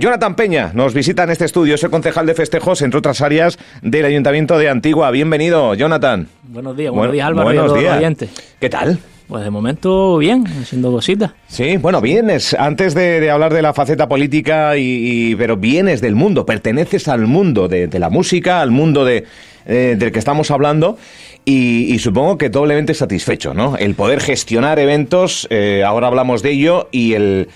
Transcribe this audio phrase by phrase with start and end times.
[0.00, 3.58] Jonathan Peña nos visita en este estudio, es el concejal de festejos, entre otras áreas
[3.82, 5.10] del Ayuntamiento de Antigua.
[5.10, 6.28] Bienvenido, Jonathan.
[6.44, 8.30] Buenos días, buenos días Álvaro buenos días.
[8.60, 9.00] ¿Qué tal?
[9.26, 11.32] Pues de momento bien, haciendo cositas.
[11.48, 16.46] Sí, bueno, vienes, antes de, hablar de la faceta política, y, pero vienes del mundo,
[16.46, 19.24] perteneces al mundo de, la música, al mundo de,
[19.66, 20.96] eh, del que estamos hablando,
[21.44, 23.76] y, supongo que doblemente satisfecho, ¿no?
[23.76, 27.48] El poder gestionar eventos, eh, ahora hablamos de ello, y el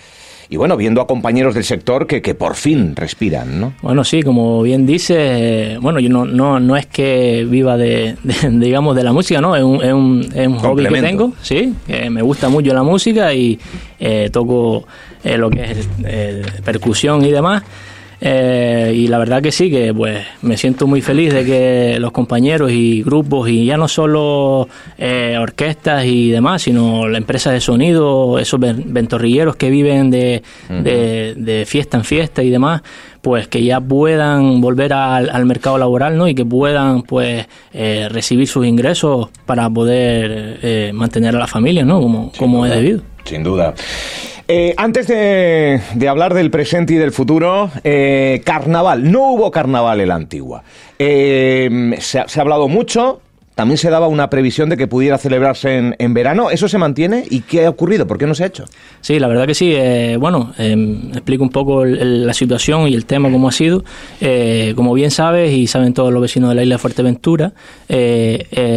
[0.52, 3.72] y bueno, viendo a compañeros del sector que, que por fin respiran, ¿no?
[3.80, 8.16] Bueno, sí, como bien dice, bueno, yo no, no, no es que viva de,
[8.50, 9.56] digamos, de la música, ¿no?
[9.56, 12.82] Es un, es un, es un hobby que tengo, sí, que me gusta mucho la
[12.82, 13.58] música y
[13.98, 14.84] eh, toco
[15.24, 17.62] eh, lo que es eh, percusión y demás.
[18.24, 22.12] Eh, y la verdad que sí, que pues me siento muy feliz de que los
[22.12, 27.60] compañeros y grupos, y ya no solo eh, orquestas y demás, sino la empresa de
[27.60, 32.82] sonido, esos ventorrilleros que viven de, de, fiesta en fiesta y demás,
[33.22, 36.28] pues que ya puedan volver al, mercado laboral ¿no?
[36.28, 42.00] y que puedan pues eh, recibir sus ingresos para poder mantener a la familia ¿no?
[42.00, 43.02] como, como es debido.
[43.24, 43.74] Sin duda.
[44.54, 49.10] Eh, antes de, hablar del presente y del futuro, eh, carnaval.
[49.10, 50.62] No hubo carnaval en la antigua.
[50.98, 53.22] Eh, se, ha hablado mucho.
[53.54, 56.50] También se daba una previsión de que pudiera celebrarse en, verano.
[56.50, 57.24] ¿Eso se mantiene?
[57.30, 58.06] ¿Y qué ha ocurrido?
[58.06, 58.66] ¿Por qué no se ha hecho?
[59.00, 59.74] Sí, la verdad que sí.
[60.18, 63.84] bueno, explico un poco la situación y el tema, cómo ha sido.
[64.74, 67.52] como bien sabes y saben todos los vecinos de la isla de Fuerteventura,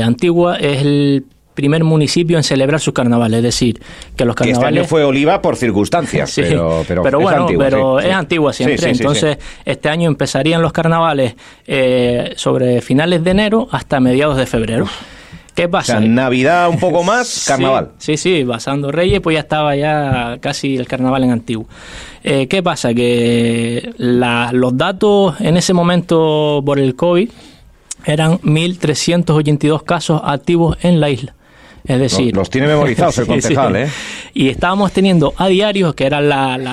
[0.03, 1.25] Antigua es el
[1.55, 3.81] primer municipio en celebrar sus carnavales, es decir,
[4.15, 4.67] que los carnavales...
[4.67, 8.91] este año fue Oliva por circunstancias, pero, pero, bueno, pero es antigua siempre.
[8.91, 14.87] Entonces, este año empezarían los carnavales eh, sobre finales de enero hasta mediados de febrero.
[15.55, 16.01] ¿Qué pasa?
[16.01, 17.91] Navidad un poco más, carnaval.
[17.97, 21.65] Sí, sí, basando Reyes, pues ya estaba ya casi el carnaval en antiguo.
[22.23, 22.93] Eh, ¿Qué pasa?
[22.93, 27.29] Que los datos en ese momento por el COVID
[28.05, 31.34] eran 1.382 casos activos en la isla.
[31.87, 33.89] Es decir, los, tiene memorizados el concejal, ¿eh?
[34.33, 36.19] Y estábamos teniendo a diario, que era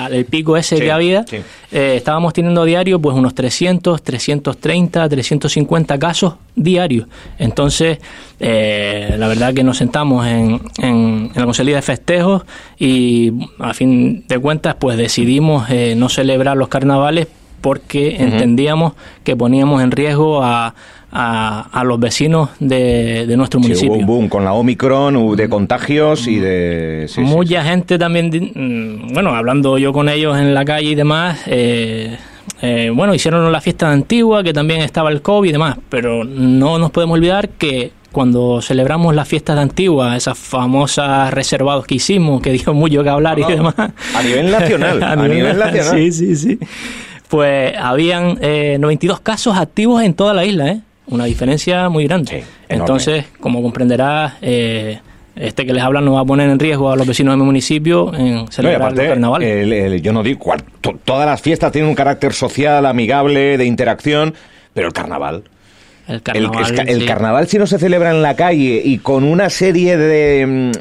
[0.07, 5.99] el pico ese que había, eh, estábamos teniendo a diario pues unos 300, 330, 350
[5.99, 7.07] casos diarios.
[7.37, 7.99] Entonces,
[8.39, 12.43] eh, la verdad que nos sentamos en, en, la Consejería de Festejos
[12.77, 17.27] y a fin de cuentas pues decidimos eh, no celebrar los carnavales
[17.61, 18.91] porque entendíamos
[19.23, 20.75] que poníamos en riesgo a,
[21.15, 23.93] a, los vecinos de, nuestro municipio.
[23.93, 27.07] hubo un boom con la Omicron de contagios y de...
[27.17, 32.17] Mucha gente también, mm, bueno, hablando yo con ellos en la calle y demás, eh,
[32.61, 36.79] eh, bueno, hicieron la fiesta antigua, que también estaba el COVID y demás, pero no
[36.79, 42.41] nos podemos olvidar que cuando celebramos las fiestas de Antigua, esas famosas reservados que hicimos,
[42.41, 43.73] que dio mucho que hablar y demás.
[43.77, 45.95] A nivel nacional, a, nivel, nacional.
[45.97, 46.59] Sí, sí, sí.
[47.27, 50.81] Pues habían 92 eh, casos activos en toda la isla, ¿eh?
[51.07, 52.43] Una diferencia muy grande.
[52.69, 54.99] Entonces, como comprenderás, eh,
[55.35, 57.43] este que les habla no va a poner en riesgo a los vecinos de mi
[57.43, 60.01] municipio en celebrar el carnaval.
[60.01, 60.53] yo no digo,
[61.03, 64.33] todas las fiestas tienen un carácter social, amigable, de interacción,
[64.73, 65.43] pero el carnaval...
[66.05, 69.95] El carnaval, el, carnaval si no se celebra en la calle y con una serie
[69.95, 70.71] de mm,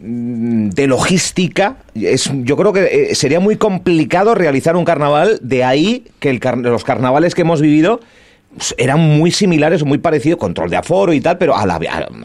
[0.00, 6.06] de logística, es, yo creo que eh, sería muy complicado realizar un carnaval, de ahí
[6.20, 8.00] que el, los carnavales que hemos vivido
[8.76, 11.78] eran muy similares, muy parecidos, control de aforo y tal, pero a la,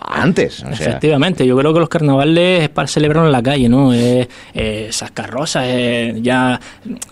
[0.08, 0.64] antes.
[0.64, 3.94] Efectivamente, yo creo que los carnavales es para celebrar en la calle, ¿no?
[3.94, 5.66] Eh, esas carrozas,
[6.22, 6.60] ya.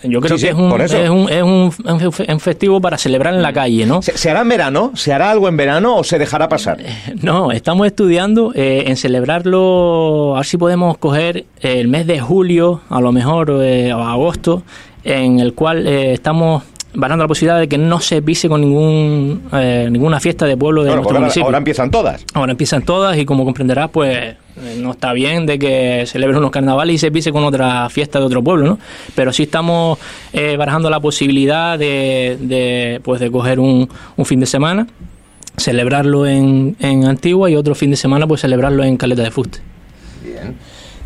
[0.02, 3.86] Yo creo que es, un, es, un, es un, festivo para celebrar en la calle,
[3.86, 4.02] ¿no?
[4.02, 4.92] ¿Se, hará en verano?
[4.96, 6.82] ¿Se hará algo en verano o se dejará pasar?
[6.82, 12.20] Eh, no, estamos estudiando eh, en celebrarlo, a ver si podemos coger el mes de
[12.20, 14.64] julio, a lo mejor, o agosto,
[15.04, 16.64] en el cual estamos
[16.96, 20.84] barrando la posibilidad de que no se pise con ningún eh, ninguna fiesta de pueblo
[20.84, 21.46] de nuestro ahora, municipio.
[21.46, 22.26] Ahora empiezan todas.
[22.34, 24.38] Ahora empiezan todas y como comprenderás, pues eh,
[24.80, 28.26] no está bien de que celebren unos carnavales y se pise con otra fiesta de
[28.26, 28.80] otro pueblo, ¿no?
[29.16, 30.00] Pero sí estamos
[30.34, 34.88] eh, barajando la posibilidad de, de, pues de coger un, un fin de semana,
[35.58, 39.60] celebrarlo en, en Antigua y otro fin de semana pues celebrarlo en Caleta de Fuste.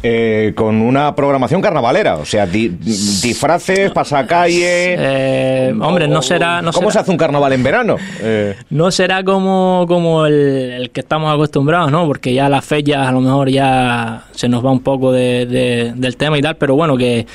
[0.09, 4.95] Eh, con una programación carnavalera, o sea, disfraces, pasacalle.
[4.98, 6.62] Eh, hombre, no será.
[6.62, 7.98] No ¿Cómo se hace un carnaval en verano?
[8.21, 8.56] Eh.
[8.69, 12.07] No será como, como el, que estamos acostumbrados, ¿no?
[12.07, 16.38] Porque ya las fechas a lo mejor ya se nos va un poco del tema
[16.38, 17.27] y tal, pero bueno, que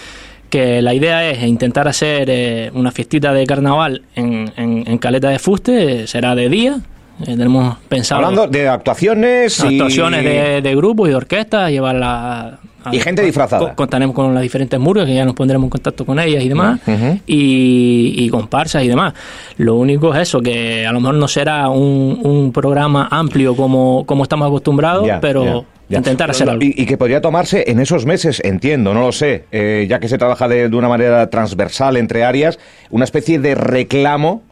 [0.48, 6.06] que la idea es intentar hacer una fiestita de carnaval en, en, Caleta de Fuste,
[6.06, 6.80] será de día,
[7.25, 8.25] tenemos pensado...
[8.25, 9.79] Hablando de actuaciones y...
[9.79, 12.59] Actuaciones de, de grupos y orquestas, llevarla
[12.91, 13.75] y gente disfrazada.
[13.75, 16.81] Contaremos con las diferentes murgas, que ya nos pondremos en contacto con ellas y demás,
[17.26, 19.14] y, y comparsas y demás.
[19.59, 24.05] Lo único es eso, que a lo mejor no será un, un programa amplio como,
[24.06, 25.64] como estamos acostumbrados, pero...
[25.88, 26.64] Intentar hacer algo.
[26.64, 30.17] Y, que podría tomarse en esos meses, entiendo, no lo sé, eh, ya que se
[30.17, 34.43] trabaja de, de una manera transversal entre áreas, una especie de reclamo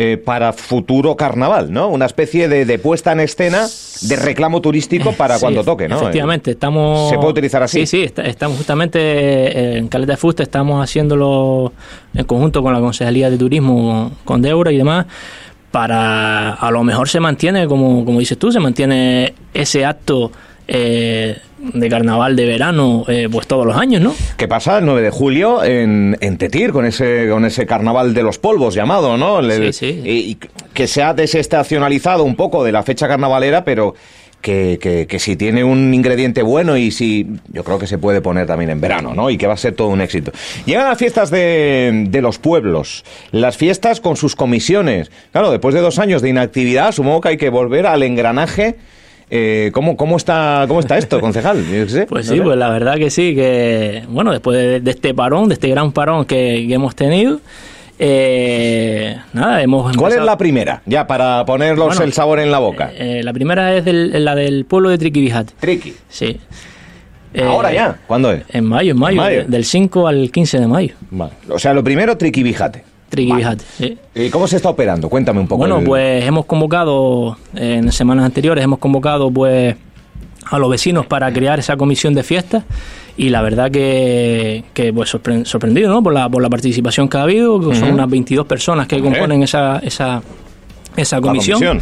[0.00, 1.88] eh, para futuro carnaval, ¿no?
[1.88, 3.66] Una especie de, puesta en escena
[4.02, 5.96] de reclamo turístico para cuando toque, ¿no?
[5.96, 7.10] Efectivamente, estamos...
[7.10, 7.84] ¿Se puede utilizar así?
[7.84, 11.72] Sí, sí, estamos justamente eh, en Caleta de Fusta, estamos haciéndolo
[12.14, 15.06] en conjunto con la Concejalía de Turismo, con Deura y demás,
[15.72, 20.30] para a lo mejor se mantiene, como, como dices tú, se mantiene ese acto
[20.70, 24.14] eh, de carnaval de verano eh, pues todos los años, ¿no?
[24.36, 28.22] ¿Qué pasa el 9 de julio en, en, Tetir con ese con ese carnaval de
[28.22, 29.42] los polvos llamado, ¿no?
[29.50, 30.02] sí, sí.
[30.04, 30.38] Y,
[30.74, 33.94] que se ha desestacionalizado un poco de la fecha carnavalera, pero
[34.42, 38.46] que, que, si tiene un ingrediente bueno y si yo creo que se puede poner
[38.46, 39.30] también en verano, ¿no?
[39.30, 40.30] Y que va a ser todo un éxito.
[40.66, 45.10] Llegan las fiestas de, de los pueblos, las fiestas con sus comisiones.
[45.32, 48.76] Claro, después de dos años de inactividad, supongo que hay que volver al engranaje
[49.30, 51.62] eh, ¿cómo, cómo, está, ¿Cómo está esto, concejal?
[52.08, 55.68] pues sí, pues la verdad que sí, que bueno, después de, este parón, de este
[55.68, 57.40] gran parón que, hemos tenido,
[57.98, 60.82] eh, nada, hemos ¿Cuál es la primera?
[60.86, 62.90] Ya, para ponerlos el sabor en la boca.
[62.94, 65.50] Eh, la primera es la del pueblo de Triquibijat.
[65.60, 65.94] Triqui.
[66.08, 66.40] Sí.
[67.38, 67.98] ¿Ahora ya?
[68.06, 68.44] ¿Cuándo es?
[68.48, 70.94] En mayo, en mayo, del 5 al 15 de mayo.
[71.50, 72.87] O sea, lo primero, Triquibijate.
[74.14, 75.08] ¿Y cómo se está operando?
[75.08, 75.58] Cuéntame un poco.
[75.58, 79.76] Bueno, pues hemos convocado, en semanas anteriores, hemos convocado pues
[80.50, 82.64] a los vecinos para crear esa comisión de fiestas
[83.16, 86.02] y la verdad que, que pues sorprendido ¿no?
[86.02, 89.42] por, la, por la participación que ha habido, que son unas 22 personas que componen
[89.42, 90.22] esa, esa,
[90.96, 91.80] esa comisión.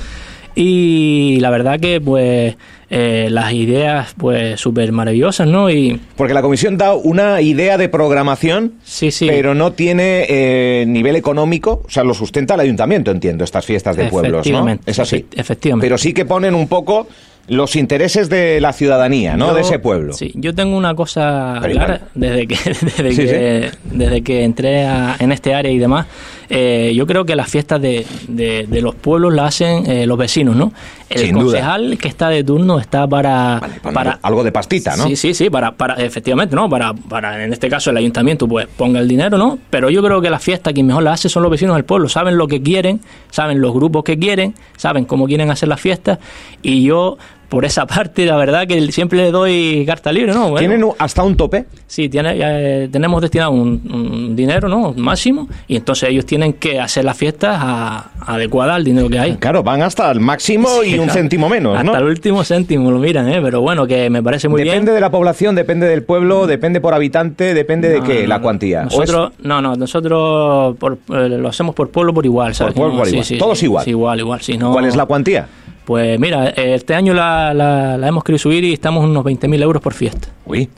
[0.55, 2.57] Y la verdad que pues
[2.89, 5.71] eh, las ideas pues súper maravillosas, ¿no?
[5.71, 9.27] Y Porque la comisión da una idea de programación, sí, sí.
[9.27, 13.97] pero no tiene eh, nivel económico, o sea, lo sustenta el ayuntamiento, entiendo, estas fiestas
[13.97, 14.79] de pueblos, ¿no?
[14.87, 15.27] Es así.
[15.35, 15.85] Efectivamente.
[15.85, 17.09] Pero sí que ponen un poco
[17.49, 19.55] los intereses de la ciudadanía, ¿no?
[19.55, 20.13] de ese pueblo.
[20.13, 22.57] Sí, yo tengo una cosa clara desde que
[23.03, 24.87] desde, que, desde que entré
[25.19, 26.07] en este área y demás.
[26.49, 30.55] Eh, yo creo que las fiestas de, de, los pueblos las hacen eh, los vecinos,
[30.55, 30.73] ¿no?
[31.09, 35.07] El concejal que está de turno está para, para algo de pastita, ¿no?
[35.07, 36.69] Sí, sí, sí, para, para efectivamente, ¿no?
[36.69, 39.59] Para, para en este caso el ayuntamiento pues ponga el dinero, ¿no?
[39.71, 42.09] Pero yo creo que las fiestas quien mejor las hace son los vecinos del pueblo,
[42.09, 43.01] saben lo que quieren,
[43.31, 46.19] saben los grupos que quieren, saben cómo quieren hacer las fiestas
[46.63, 50.55] y yo por esa parte, la verdad que siempre le doy carta libre, ¿no?
[50.55, 51.67] ¿Tienen hasta un tope?
[51.87, 54.93] Sí, tiene, eh, tenemos destinado un, dinero, ¿no?
[54.97, 59.37] Máximo, y entonces ellos tienen que hacer las fiestas a, adecuadas al dinero que hay.
[59.37, 63.29] Claro, van hasta el máximo y un céntimo menos, Hasta el último céntimo lo miran,
[63.29, 63.41] ¿eh?
[63.43, 64.75] Pero bueno, que me parece muy bien.
[64.75, 68.85] Depende de la población, depende del pueblo, depende por habitante, depende de qué, la cuantía.
[68.85, 72.75] Nosotros, no, no, nosotros eh, lo hacemos por pueblo por igual, ¿sabes?
[72.75, 73.39] Por pueblo por igual.
[73.39, 73.89] Todos igual.
[73.89, 74.41] igual, igual.
[74.59, 74.73] No...
[74.73, 75.47] ¿Cuál es la cuantía?
[75.87, 79.81] Pues mira, este año la, la, la hemos querido subir y estamos unos 20.000 euros
[79.81, 80.29] por fiesta.
[80.45, 80.69] Uy.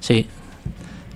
[0.00, 0.26] Sí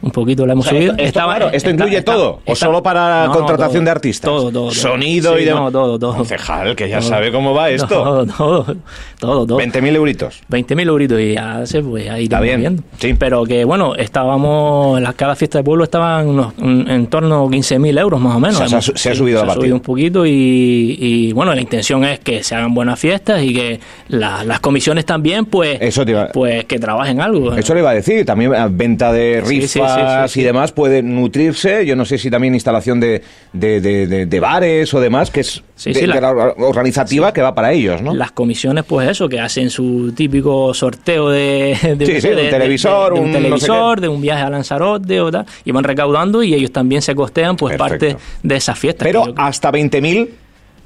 [0.03, 0.95] un poquito la hemos subido.
[0.97, 4.31] Esto, esto incluye todo, o solo para contratación de artistas.
[4.31, 4.71] Todo, todo.
[4.71, 5.73] Sonido y demás.
[5.73, 6.17] todo, todo.
[6.17, 7.89] Concejal, que ya sabe cómo va esto.
[7.89, 8.77] Todo, todo,
[9.19, 9.47] todo.
[9.47, 9.59] todo.
[9.59, 10.43] 20.000 euritos.
[10.51, 12.61] 20.000 euritos y ya se pues ahí Está bien.
[12.61, 12.83] Viendo.
[12.99, 13.15] Sí.
[13.19, 18.01] Pero que bueno, estábamos, las, cada fiesta de pueblo estaban unos, en torno a 15.000
[18.01, 18.59] euros más o menos.
[18.59, 22.43] se, ha, subido se ha subido un poquito y, y, bueno, la intención es que
[22.43, 27.55] se hagan buenas fiestas y que las comisiones también, pues, Eso pues que trabajen algo.
[27.55, 29.90] Eso le iba a decir, también venta de rifas
[30.35, 31.85] y demás pueden nutrirse.
[31.87, 35.63] Yo no sé si también instalación de, de, bares o demás, que es
[36.07, 38.15] la, organizativa que va para ellos, ¿no?
[38.15, 44.09] Las comisiones, pues eso, que hacen su típico sorteo de, un televisor, un, televisor, de
[44.09, 47.77] un viaje a Lanzarote o tal, y van recaudando y ellos también se costean pues
[47.77, 49.05] parte de esa fiesta.
[49.05, 50.29] Pero hasta 20.000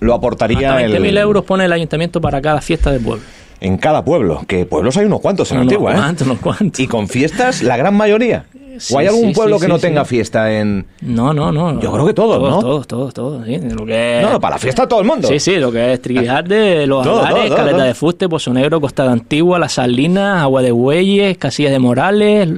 [0.01, 3.25] lo aportaría hasta 20.000 euros pone el ayuntamiento para cada fiesta de pueblo
[3.65, 6.15] en cada pueblo, que pueblos hay unos cuantos en Antigua, ¿eh?
[6.25, 6.79] unos cuantos.
[6.81, 8.45] Y con fiestas, la gran mayoría.
[8.93, 10.87] ¿O hay algún pueblo que no tenga fiesta en...?
[11.01, 11.81] No, no, no.
[11.81, 12.59] Yo creo que todos, ¿no?
[12.61, 13.45] Todos, todos, todos.
[13.47, 13.59] Sí.
[13.59, 15.29] Lo que No, para la fiesta todo el mundo.
[15.29, 19.11] Sí, sí, lo que es Triquijarte, Los Agares, Caleta de Fuste, Pozo Negro, Costa de
[19.11, 22.49] Antigua, Las Salinas, Agua de Bueyes, Casillas de Morales,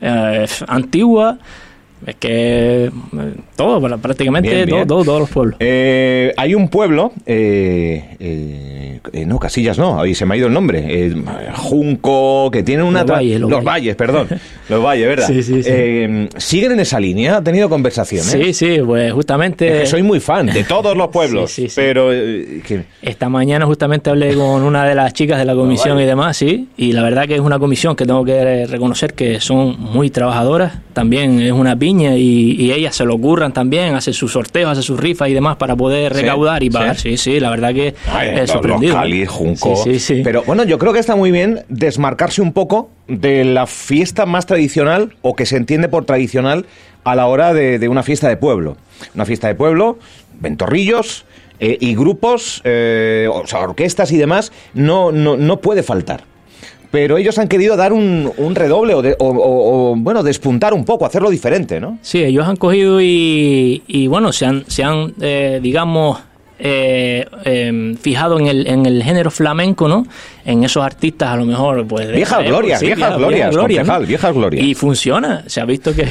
[0.00, 1.38] eh, Antigua...
[2.06, 2.88] Es que
[3.56, 5.56] Todo, prácticamente todos los pueblos.
[5.58, 8.16] Eh, hay un pueblo, eh,
[9.12, 11.12] eh, no, Casillas no, ahí se me ha ido el nombre,
[11.54, 13.00] Junco, que tiene una...
[13.00, 14.28] Los, valles, los, valles, perdón,
[14.68, 15.26] los valles, ¿verdad?
[15.26, 16.28] Sí, sí, sí.
[16.36, 17.38] ¿Siguen en esa línea?
[17.38, 18.26] ¿Ha tenido conversaciones?
[18.26, 19.84] Sí, sí, pues justamente...
[19.86, 22.12] soy muy fan de todos los pueblos, sí, pero...
[23.02, 26.68] Esta mañana justamente hablé con una de las chicas de la comisión y demás, sí,
[26.76, 30.74] y la verdad que es una comisión que tengo que reconocer que son muy trabajadoras,
[30.92, 34.82] también es una piña y, y ellas se lo ocurran también, hace sus sorteos, hace
[34.82, 36.96] sus rifas y demás para poder recaudar y pagar.
[36.96, 37.94] Sí, sí, la verdad que
[38.34, 38.96] es sorprendido.
[39.26, 39.84] Junco.
[40.24, 44.46] Pero bueno, yo creo que está muy bien desmarcarse un poco de la fiesta más
[44.46, 46.66] tradicional o que se entiende por tradicional
[47.04, 48.76] a la hora de, una fiesta de pueblo.
[49.14, 49.98] Una fiesta de pueblo,
[50.40, 51.24] ventorrillos,
[51.58, 56.24] eh, y grupos, eh, o sea, orquestas y demás, no, no, no puede faltar
[56.90, 61.98] pero ellos han querido dar un, redoble o, bueno, despuntar un poco, hacerlo diferente, ¿no?
[62.02, 66.18] Sí, ellos han cogido y, bueno, se han, se han eh, digamos,
[66.58, 70.06] eh, em, fijado en el, en el género flamenco, ¿no?
[70.44, 72.10] En esos artistas a lo mejor, pues...
[72.10, 74.64] Viejas glorias, viejas glorias, viejas glorias.
[74.64, 76.06] Y funciona, se ha visto que...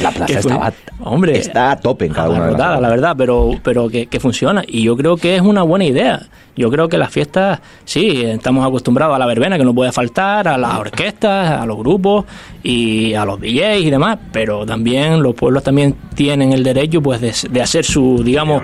[0.00, 3.52] la plaza estaba, hombre, está a tope en cada una de las La verdad, pero,
[3.62, 4.62] pero que, que funciona.
[4.66, 6.28] Y yo creo que es una buena idea.
[6.56, 10.46] Yo creo que las fiestas, sí, estamos acostumbrados a la verbena, que no puede faltar,
[10.46, 12.26] a las orquestas, a los grupos
[12.62, 17.20] y a los DJs y demás, pero también los pueblos también tienen el derecho pues
[17.20, 18.62] de, hacer su, digamos,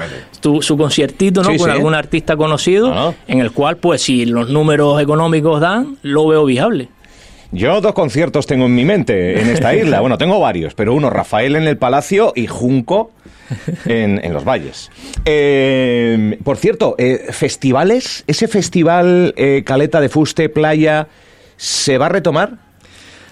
[0.60, 0.76] su
[1.16, 1.56] conciertito, ¿no?
[1.56, 6.44] Con algún artista conocido, en el cual, pues, si los números económicos dan, lo veo
[6.44, 6.88] viable.
[7.52, 10.00] Yo dos conciertos tengo en mi mente en esta isla.
[10.00, 13.12] Bueno, tengo varios, pero uno Rafael en el Palacio y Junco
[13.84, 14.90] en, los valles.
[15.24, 21.06] Eh, por cierto, eh, festivales, ese festival eh, Caleta de Fuste, Playa,
[21.56, 22.65] ¿se va a retomar?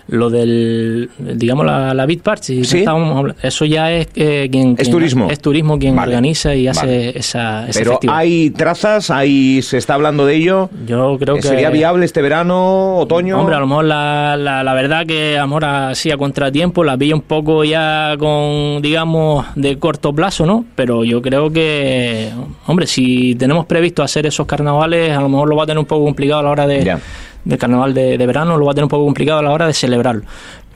[0.09, 5.31] Lo del, digamos, la, la Beat Party, eso ya es eh, quien, Es turismo.
[5.31, 10.27] Es turismo quien organiza y hace esa, ese Pero hay trazas, hay, se está hablando
[10.27, 10.69] de ello.
[10.87, 11.43] Yo creo que...
[11.43, 13.41] ¿Sería viable este verano, otoño?
[13.41, 16.97] Hombre, a lo mejor la, la, verdad que a lo mejor así a contratiempo la
[16.97, 20.67] vi un poco ya con, digamos, de corto plazo, ¿no?
[20.75, 22.31] Pero yo creo que,
[22.67, 25.87] hombre, si tenemos previsto hacer esos carnavales, a lo mejor lo va a tener un
[25.87, 26.99] poco complicado a la hora de
[27.45, 29.75] del carnaval de, verano, lo va a tener un poco complicado a la hora de
[29.75, 30.25] celebrarlo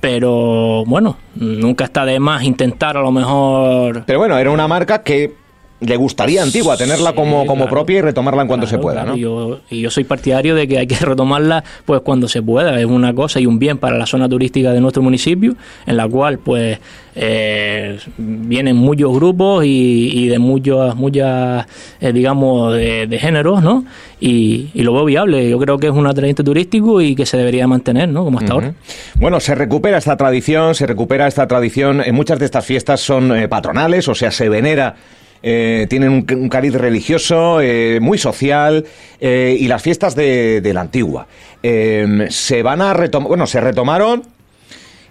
[0.01, 4.05] pero bueno, nunca está de más intentar a lo mejor.
[4.07, 5.35] Pero bueno, era una marca que
[5.81, 9.17] le gustaría Antigua tenerla como, como propia y retomarla en cuanto se pueda, ¿no?
[9.17, 12.79] Y yo, y yo soy partidario de que hay que retomarla pues cuando se pueda,
[12.81, 15.55] es una cosa y un bien para la zona turística de nuestro municipio,
[15.87, 16.79] en la cual pues
[17.15, 21.67] eh, vienen muchos grupos y, de muchos, muchas,
[22.01, 23.85] eh, digamos, de, géneros, ¿no?
[24.21, 27.67] Y, lo veo viable, yo creo que es un atrayente turístico y que se debería
[27.67, 28.25] mantener, ¿no?
[28.25, 28.75] Como hasta ahora.
[29.17, 33.37] Bueno, se recupera esta tradición, se recupera esta tradición, en muchas de estas fiestas son
[33.37, 34.95] eh, patronales, o sea, se venera
[35.43, 38.85] eh, tienen un, cariz religioso, eh, muy social,
[39.21, 41.27] eh, y las fiestas de, la antigua.
[41.63, 44.23] se van a retomar, bueno, se retomaron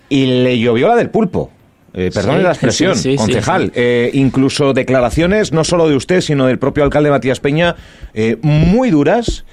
[0.10, 1.52] y le llovió la del pulpo.
[1.94, 3.72] Eh, perdone la expresión, concejal.
[4.14, 7.76] incluso declaraciones, no solo de usted, sino del propio alcalde Matías Peña,
[8.42, 9.46] muy duras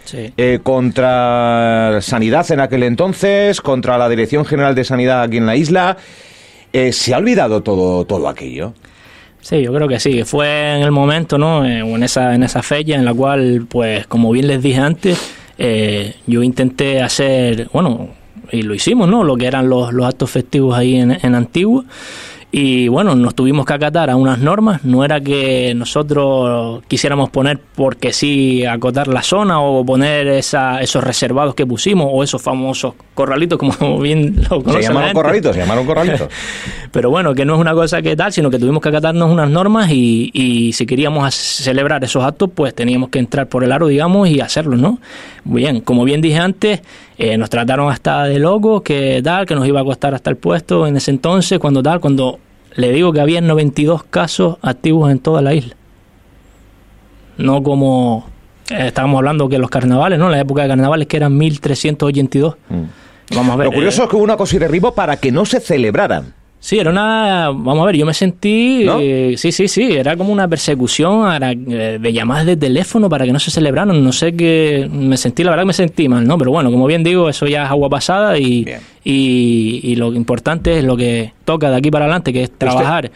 [0.62, 5.96] contra Sanidad en aquel entonces, contra la Dirección General de Sanidad aquí en la isla.
[6.90, 8.74] ¿Se ha olvidado todo, todo aquello?
[9.44, 11.66] Sí, yo creo que sí, fue en el momento, ¿no?
[11.66, 15.20] Eh, en esa, en esa fecha en la cual, pues, como bien les dije antes,
[15.58, 18.08] eh, yo intenté hacer, bueno,
[18.50, 19.22] y lo hicimos, ¿no?
[19.22, 21.84] Lo que eran los, los actos festivos ahí en, en Antigua.
[22.56, 27.58] Y bueno, nos tuvimos que acatar a unas normas, no era que nosotros quisiéramos poner
[27.58, 32.94] porque sí acotar la zona o poner esa, esos reservados que pusimos o esos famosos
[33.14, 34.82] corralitos, como bien lo conocen.
[34.82, 36.28] Se llamaron corralitos, se llamaron corralitos.
[36.92, 39.50] Pero bueno, que no es una cosa que tal, sino que tuvimos que acatarnos unas
[39.50, 43.88] normas y, y si queríamos celebrar esos actos, pues teníamos que entrar por el aro,
[43.88, 45.00] digamos, y hacerlo, ¿no?
[45.42, 46.82] Muy bien, como bien dije antes,
[47.18, 50.37] eh, nos trataron hasta de locos, que tal, que nos iba a costar hasta el
[50.37, 52.38] puesto en ese entonces, cuando tal, cuando
[52.76, 55.76] le digo que había 92 casos activos en toda la isla.
[57.36, 58.26] No como
[58.70, 60.28] eh, estábamos hablando que los carnavales, ¿no?
[60.28, 62.56] La época de carnavales que eran 1382.
[62.68, 62.82] Mm.
[63.34, 63.66] Vamos a ver.
[63.66, 66.34] Lo curioso eh, es que hubo una cosa y derribo para que no se celebraran.
[66.64, 67.50] Sí, era una.
[67.50, 68.87] Vamos a ver, yo me sentí.
[68.88, 69.83] Eh, sí, sí, sí.
[69.92, 74.02] Era como una persecución eh, de llamadas de teléfono para que no se celebraran.
[74.02, 74.88] No sé qué.
[74.90, 76.38] Me sentí, la verdad que me sentí mal, ¿no?
[76.38, 78.66] Pero bueno, como bien digo, eso ya es agua pasada y,
[79.04, 83.11] y, lo importante es lo que toca de aquí para adelante, que es trabajar.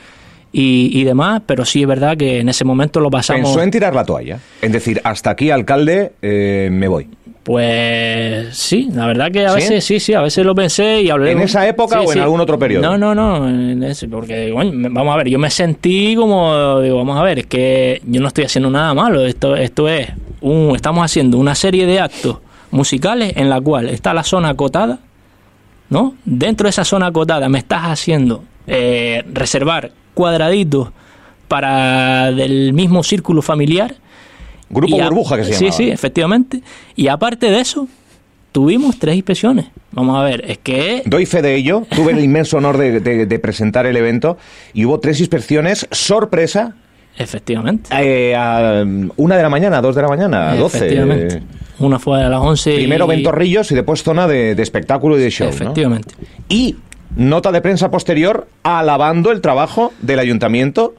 [0.53, 3.49] Y, y, demás, pero sí es verdad que en ese momento lo pasamos.
[3.49, 7.09] Pensó en tirar la toalla, en decir, hasta aquí, alcalde, eh, me voy.
[7.49, 11.33] Pues sí, la verdad que a veces sí, sí, a veces lo pensé y hablé.
[11.33, 12.83] ¿En esa época o en algún otro periodo?
[12.83, 17.17] No, no, no, en ese, porque vamos a ver, yo me sentí como, digo, vamos
[17.17, 20.11] a ver, es que yo no estoy haciendo nada malo, esto, esto es,
[20.43, 22.37] un, estamos haciendo una serie de actos
[22.71, 24.99] musicales en la cual está la zona acotada,
[25.89, 26.17] ¿no?
[26.27, 30.91] Dentro de esa zona acotada me estás haciendo eh, reservar cuadraditos
[31.49, 33.95] para del mismo círculo familiar
[34.71, 35.73] Grupo Burbuja que se llama.
[35.73, 36.63] Sí, sí, efectivamente.
[36.95, 37.89] Y aparte de eso,
[38.53, 39.67] tuvimos tres inspecciones.
[39.93, 41.03] Vamos a ver, es que...
[41.07, 41.87] Doy fe de ello.
[41.95, 44.37] Tuve el inmenso honor de, presentar el evento
[44.73, 46.75] y hubo tres inspecciones sorpresa.
[47.17, 47.91] Efectivamente.
[47.93, 48.85] Eh, a
[49.17, 50.79] una de la mañana, dos de la mañana, a doce.
[50.79, 51.43] Efectivamente.
[51.81, 52.75] Una fue a las once.
[52.75, 55.49] Primero Ventorrillos y después zona de, espectáculo y de show.
[55.49, 56.15] Efectivamente.
[56.49, 56.77] Y
[57.17, 60.95] nota de prensa posterior alabando el trabajo del ayuntamiento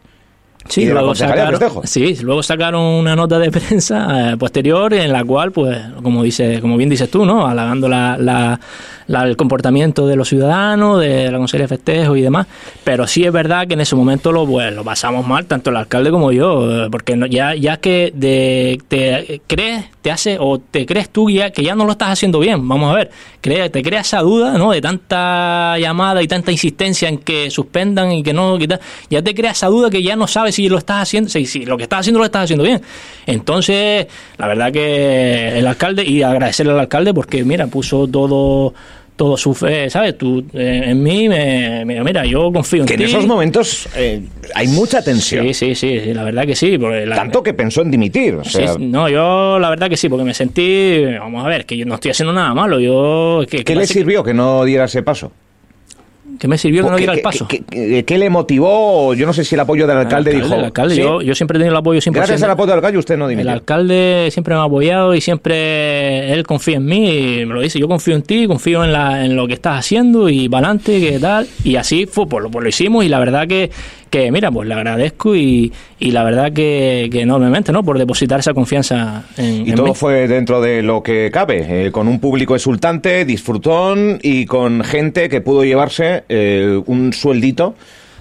[0.68, 5.52] Sí, luego sacaron, sí, luego sacaron una nota de prensa eh, posterior en la cual,
[5.52, 7.48] pues, como dice, como bien dices tú, ¿no?
[7.48, 12.46] Halagando la, la, el comportamiento de los ciudadanos, de la Consejería de Festejo y demás.
[12.84, 15.78] Pero sí es verdad que en ese momento lo, pues, lo pasamos mal, tanto el
[15.78, 20.86] alcalde como yo, eh, porque ya, ya que de, te crees, te hace, o te
[20.86, 23.12] crees tú ya, que ya no lo estás haciendo bien, vamos a ver,
[23.42, 24.72] crea, te crea esa duda, ¿no?
[24.72, 28.60] De tanta llamada y tanta insistencia en que suspendan y que no,
[29.10, 31.66] ya te crea esa duda que ya no sabes si lo estás haciendo, si, si
[31.66, 32.82] lo que estás haciendo lo estás haciendo bien.
[33.26, 38.74] Entonces, la verdad que el alcalde, y agradecerle al alcalde porque, mira, puso todo
[39.20, 40.18] todo su fe, ¿sabes?
[40.18, 43.04] Tú eh, en mí, me, mira, yo confío en que ti.
[43.04, 44.22] en esos momentos eh,
[44.56, 45.46] hay mucha tensión.
[45.48, 46.78] Sí, sí, sí, la verdad que sí.
[46.78, 48.38] Porque Tanto que pensó en dimitir.
[48.80, 51.96] no, yo la verdad que sí, porque me sentí, vamos a ver, que yo no
[51.96, 52.80] estoy haciendo nada malo.
[52.80, 55.34] Yo, que, ¿Qué le sirvió que no diera ese paso?
[56.40, 57.48] ¿Qué me sirvió que no diera el paso?
[57.50, 59.14] ¿qué, le motivó?
[59.14, 60.56] Yo no sé si el apoyo del alcalde, dijo.
[60.56, 62.22] El alcalde, yo, yo, siempre he tenido el apoyo siempre.
[62.22, 63.42] Gracias al apoyo del alcalde usted no dimite.
[63.42, 67.60] El alcalde siempre me ha apoyado y siempre él confía en mí y me lo
[67.60, 67.78] dice.
[67.78, 71.02] Yo confío en ti, confío en, la, en lo que estás haciendo y para adelante,
[71.02, 71.46] que tal.
[71.66, 73.70] Y así fue, pues, pues lo hicimos y la verdad que
[74.10, 77.84] que mira, pues le agradezco y, y la verdad que, enormemente, ¿no?
[77.84, 82.08] Por depositar esa confianza en Y todo fue dentro de lo que cabe, eh, con
[82.08, 87.76] un público exultante, disfrutón y con gente que pudo llevarse eh, un sueldito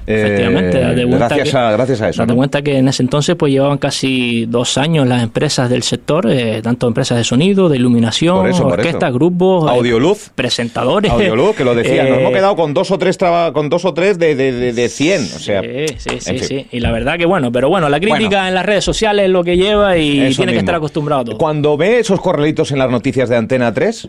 [0.09, 2.23] Efectivamente, eh, gracias, a, gracias a eso.
[2.23, 6.27] Date cuenta que en ese entonces pues llevaban casi dos años las empresas del sector,
[6.31, 11.13] eh, tanto empresas de sonido, de iluminación, orquestas, grupos, eh, audioluz, presentadores.
[11.13, 13.19] Audioluz, que lo decía, nos hemos quedado con dos o tres
[13.53, 15.23] con dos o tres de, de, de, 100.
[15.23, 18.49] O sea, sí, sí, sí, sí, Y la verdad que bueno, pero bueno, la crítica
[18.49, 21.39] en las redes sociales es lo que lleva y tiene que estar acostumbrado todo.
[21.39, 24.09] Cuando ve esos correlitos en las noticias de Antena 3,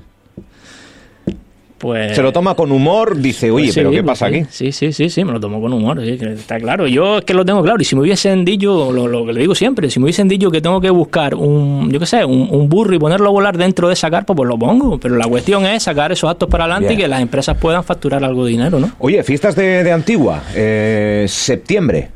[1.79, 4.45] pues, se lo toma con humor, dice, oye, pues pero ¿qué pues pasa aquí?
[4.49, 6.85] Sí, sí, sí, sí, me lo tomo con humor, está claro.
[6.87, 9.55] Yo es que lo tengo claro, y si me hubiesen dicho, lo, que le digo
[9.55, 12.93] siempre, si me hubiesen dicho que tengo que buscar un, yo qué sé, un, burro
[12.93, 14.99] y ponerlo a volar dentro de esa carpa, pues lo pongo.
[14.99, 18.25] Pero la cuestión es sacar esos actos para adelante y que las empresas puedan facturar
[18.25, 18.91] algo de dinero, ¿no?
[18.99, 22.09] Oye, fiestas de, Antigua, eh, septiembre,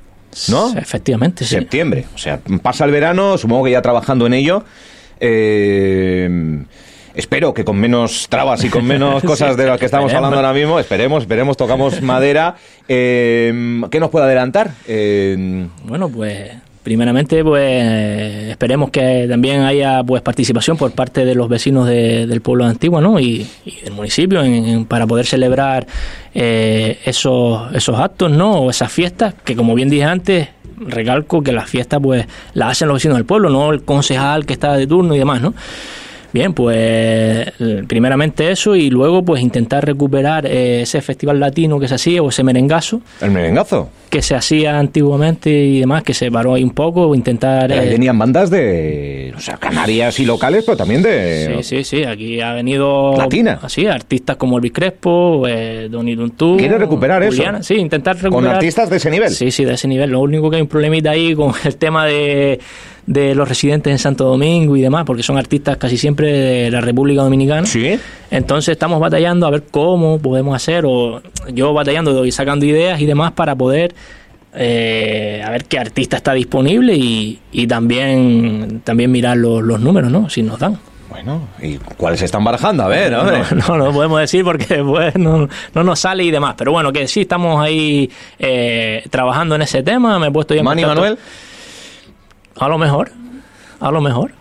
[0.49, 0.77] ¿no?
[0.77, 1.55] Efectivamente, sí.
[1.55, 4.65] Septiembre, o sea, pasa el verano, supongo que ya trabajando en ello.
[5.21, 6.63] Eh,
[7.15, 10.53] espero que con menos trabas y con menos cosas de las que estamos hablando ahora
[10.53, 12.55] mismo, esperemos, esperemos, tocamos madera.
[12.87, 14.71] Eh, ¿Qué nos puede adelantar?
[14.87, 16.51] Eh, bueno, pues
[16.83, 22.65] primeramente pues esperemos que también haya pues participación por parte de los vecinos del pueblo
[22.65, 23.19] de Antigua ¿no?
[23.19, 23.47] y,
[23.83, 24.41] del municipio
[24.87, 25.87] para poder celebrar
[26.35, 28.59] eh, esos, esos actos ¿no?
[28.59, 32.89] o esas fiestas que como bien dije antes recalco que las fiestas pues las hacen
[32.89, 35.53] los vecinos del pueblo no el concejal que está de turno y demás ¿no?
[36.33, 37.51] Bien, pues
[37.87, 42.29] primeramente eso y luego pues intentar recuperar eh, ese festival latino que se hacía o
[42.29, 43.01] ese merengazo.
[43.21, 43.89] ¿El merengazo?
[44.09, 47.71] Que se hacía antiguamente y demás, que se paró ahí un poco, intentar...
[47.71, 51.59] Eh, tenían bandas de, o sea, canarias y locales, pero también de...
[51.61, 53.15] Sí, sí, sí, aquí ha venido...
[53.15, 53.59] Latina.
[53.61, 56.57] Así, artistas como Elvis Crespo, eh, Donny Duntú...
[56.57, 57.43] ¿Quiere recuperar eso?
[57.61, 58.43] Sí, intentar recuperar...
[58.43, 59.29] ¿Con artistas de ese nivel?
[59.29, 60.09] Sí, sí, de ese nivel.
[60.09, 62.59] Lo único que hay un problemita ahí con el tema de
[63.05, 66.81] de los residentes en Santo Domingo y demás, porque son artistas casi siempre de la
[66.81, 67.65] República Dominicana.
[67.65, 67.99] Sí.
[68.31, 73.05] Entonces estamos batallando a ver cómo podemos hacer, o yo batallando y sacando ideas y
[73.05, 73.93] demás para poder
[74.55, 80.11] eh, a ver qué artista está disponible y, y también, también mirar los, los números,
[80.11, 80.29] ¿no?
[80.29, 80.79] Si nos dan.
[81.09, 82.83] Bueno, ¿y cuáles se están barajando?
[82.83, 83.23] A ver, no,
[83.67, 86.55] no, no, podemos decir porque pues, no, no, nos sale y demás.
[86.57, 90.17] Pero bueno, que sí estamos ahí eh, trabajando en ese tema.
[90.17, 91.17] Me he puesto ya Mani Manuel.
[92.57, 93.11] A lo mejor,
[93.79, 94.31] a lo mejor,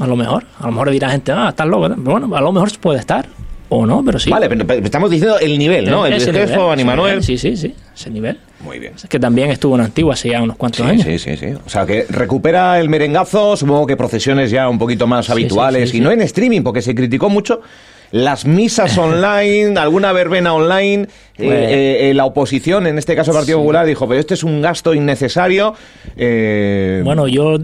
[0.00, 1.88] a lo mejor, a lo mejor dirá gente, ah, estás loco.
[1.88, 3.26] Pero bueno, a lo mejor puede estar.
[3.68, 4.30] o no, pero sí.
[4.30, 6.06] Vale, pero, estamos diciendo el nivel, ¿no?
[6.06, 7.22] El, el jefe, Ani Manuel.
[7.22, 8.38] Sí, sí, sí, ese nivel.
[8.60, 8.94] Muy bien.
[8.96, 11.04] Es que también estuvo en Antigua hace ya unos cuantos años.
[11.04, 11.46] Sí, sí, sí.
[11.64, 16.00] O sea, que recupera el merengazo, supongo que procesiones ya un poquito más habituales y
[16.00, 17.60] no en streaming, porque se criticó mucho
[18.10, 23.36] las misas online, alguna verbena online, eh, pues- eh, la oposición, en este caso el
[23.36, 25.74] Partido Popular, dijo, pero este es un gasto innecesario.
[26.16, 27.58] Eh, bueno, yo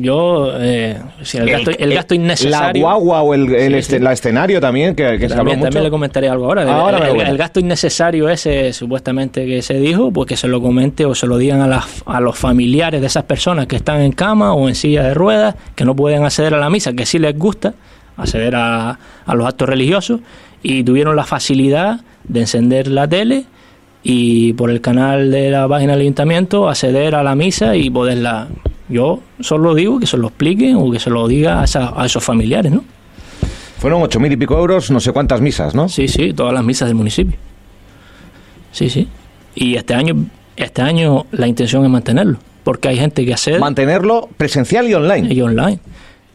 [0.00, 0.52] yo
[1.22, 2.82] si el, gasto, el, gasto innecesario.
[2.82, 5.90] la guagua o el, el la escenario también que, que se habló mucho también le
[5.90, 10.48] comentaré algo ahora, ahora el, gasto innecesario ese supuestamente que se dijo pues que se
[10.48, 13.76] lo comente o se lo digan a, las, a los familiares de esas personas que
[13.76, 16.92] están en cama o en silla de ruedas que no pueden acceder a la misa
[16.92, 17.74] que sí les gusta
[18.22, 20.20] acceder a, a los actos religiosos
[20.62, 23.46] y tuvieron la facilidad de encender la tele
[24.02, 28.48] y por el canal de la página del ayuntamiento acceder a la misa y poderla.
[28.88, 32.72] Yo solo digo que se lo expliquen o que se lo diga a, esos familiares,
[32.72, 32.84] ¿no?
[33.78, 35.88] Fueron ocho mil y pico euros, no sé cuántas misas, ¿no?
[35.88, 37.36] Sí, sí, todas las misas del municipio.
[38.72, 39.08] Sí, sí.
[39.54, 40.16] Y este año,
[40.56, 45.32] este año la intención es mantenerlo, porque hay gente que hace Mantenerlo presencial y online.
[45.32, 45.78] Y online.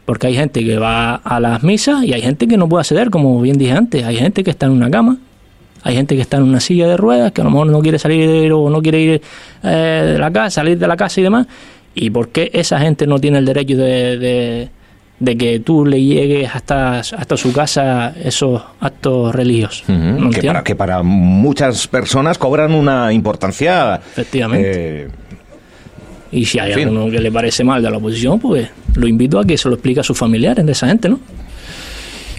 [0.06, 3.10] Porque hay gente que va a las misas y hay gente que no puede acceder,
[3.10, 4.04] como bien dije antes.
[4.04, 5.18] Hay gente que está en una cama,
[5.86, 8.00] hay gente que está en una silla de ruedas, que a lo mejor no quiere
[8.00, 9.22] salir o no quiere ir
[9.64, 11.48] eh, de la casa, salir de la casa y demás.
[11.94, 14.70] ¿Y por qué esa gente no tiene el derecho de,
[15.20, 19.84] de, que tú le llegues hasta, hasta su casa esos actos religiosos?
[20.34, 23.96] que, para, que para muchas personas cobran una importancia.
[23.96, 25.04] Efectivamente.
[25.04, 25.08] Eh,
[26.36, 29.46] y si hay alguno que le parece mal de la oposición, pues lo invito a
[29.46, 31.20] que se lo explique a sus familiares de esa gente, ¿no?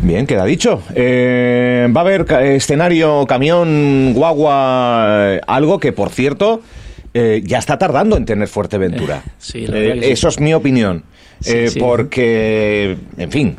[0.03, 0.83] Bien, queda dicho.
[0.95, 6.61] Eh, va a haber escenario, camión, guagua, algo que, por cierto,
[7.15, 9.23] eh, ya está tardando en tener Fuerteventura.
[9.55, 11.05] Eh, eso es mi opinión.
[11.79, 13.57] porque, en fin,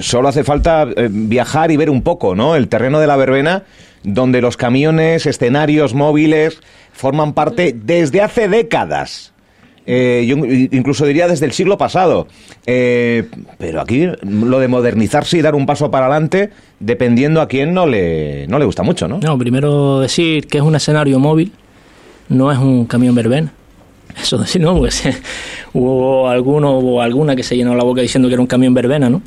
[0.00, 2.54] solo hace falta viajar y ver un poco, ¿no?
[2.54, 3.64] El terreno de la verbena,
[4.04, 6.60] donde los camiones, escenarios móviles
[6.92, 9.32] forman parte desde hace décadas
[9.86, 12.26] eh, yo incluso diría desde el siglo pasado.
[12.66, 17.74] Eh, pero aquí lo de modernizarse y dar un paso para adelante, dependiendo a quién
[17.74, 19.18] no le, no le gusta mucho, ¿no?
[19.18, 21.52] No, primero decir que es un escenario móvil,
[22.28, 23.52] no es un camión verbena.
[24.20, 25.02] Eso decir, no, pues
[25.72, 29.08] hubo alguno o alguna que se llenó la boca diciendo que era un camión verbena,
[29.08, 29.22] ¿no?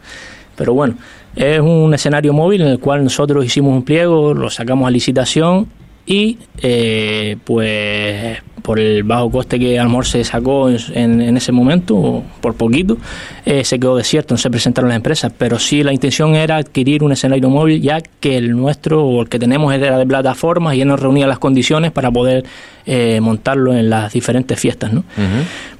[0.56, 0.96] Pero bueno,
[1.36, 5.68] es un escenario móvil en el cual nosotros hicimos un pliego, lo sacamos a licitación
[6.06, 12.24] y eh, pues por el bajo coste que Almor se sacó en, en, ese momento,
[12.42, 12.98] por poquito,
[13.46, 17.04] eh, se quedó desierto, no se presentaron las empresas, pero sí la intención era adquirir
[17.04, 20.80] un escenario móvil ya que el nuestro o el que tenemos era de plataformas y
[20.80, 22.46] ya nos reunía las condiciones para poder
[22.86, 24.94] eh, montarlo en las diferentes fiestas.
[24.94, 25.04] ¿no?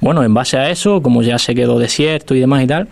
[0.02, 2.90] Bueno, en base a eso, como ya se quedó desierto y demás y tal,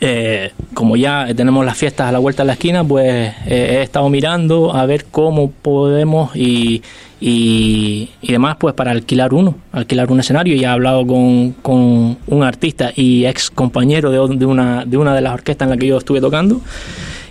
[0.00, 3.06] eh, como ya tenemos las fiestas a la vuelta de la esquina, pues
[3.46, 6.82] eh, he estado mirando a ver cómo podemos y,
[7.20, 10.56] y, demás, pues para alquilar uno, alquilar un escenario.
[10.56, 15.14] Ya he hablado con, con un artista y ex compañero de, de, una, de una
[15.14, 16.60] de las orquestas en la que yo estuve tocando.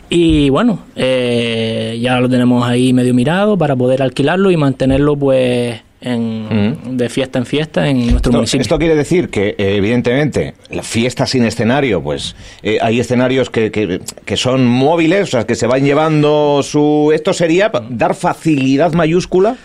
[0.10, 5.82] Y bueno, eh, ya lo tenemos ahí medio mirado para poder alquilarlo y mantenerlo pues
[6.04, 8.62] en, de fiesta en fiesta en nuestro municipio.
[8.62, 13.72] Esto quiere decir que, eh, evidentemente, la fiesta sin escenario, pues eh, hay escenarios que,
[13.72, 17.12] que, que, son móviles, o sea, que se van llevando su...
[17.14, 19.58] Esto sería dar facilidad mayúscula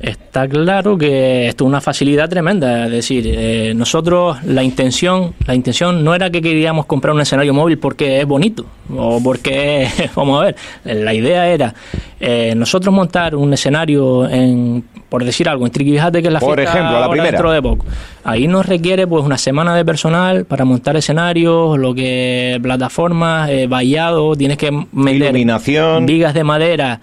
[0.00, 5.56] Está claro que esto es una facilidad tremenda, es decir, eh, nosotros la intención, la
[5.56, 8.64] intención no era que queríamos comprar un escenario móvil porque es bonito
[8.96, 11.74] o porque, vamos a ver, la idea era
[12.20, 16.60] eh, nosotros montar un escenario en, por decir algo, en Triquijate, que es la por
[16.60, 17.32] ejemplo, la primera.
[17.32, 17.84] dentro de poco.
[18.22, 23.66] Ahí nos requiere pues una semana de personal para montar escenarios, lo que plataformas, eh,
[23.66, 27.00] vallado, tienes que meter iluminación, vigas de madera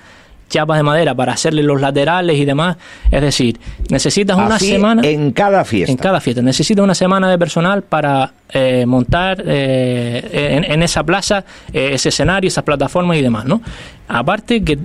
[0.50, 2.78] chapas de madera para hacerle los laterales y demás.
[3.12, 5.02] Es decir, necesitas una semana.
[5.06, 5.92] En cada fiesta.
[5.92, 6.42] En cada fiesta.
[6.42, 12.48] Necesitas una semana de personal para eh, montar eh, en, esa plaza eh, ese escenario,
[12.48, 13.62] esas plataformas y demás, ¿no?
[14.08, 14.78] Aparte que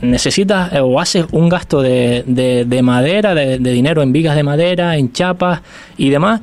[0.00, 5.12] necesitas o haces un gasto de, de, madera, de, dinero en vigas de madera, en
[5.12, 5.60] chapas
[5.96, 6.40] y demás.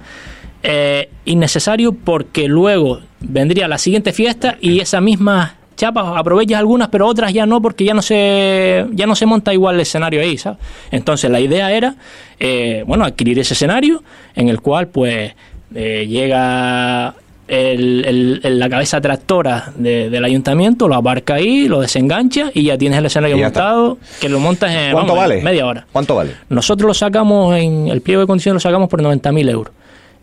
[1.26, 7.32] innecesario porque luego vendría la siguiente fiesta y esa misma chapas, aprovechas algunas, pero otras
[7.34, 10.60] ya no, porque ya no se, ya no se monta igual el escenario ahí, ¿sabes?
[10.92, 11.96] Entonces la idea era,
[12.40, 14.04] eh, bueno, adquirir ese escenario
[14.36, 15.34] en el cual, pues,
[15.74, 17.16] eh, llega
[17.48, 23.06] el, la cabeza tractora del ayuntamiento, lo abarca ahí, lo desengancha y ya tienes el
[23.06, 25.42] escenario montado, que lo montas en ¿Cuánto vale?
[25.42, 25.88] media hora.
[25.92, 26.36] ¿Cuánto vale?
[26.50, 29.74] Nosotros lo sacamos en el pliego de condiciones, lo sacamos por 90.000 euros.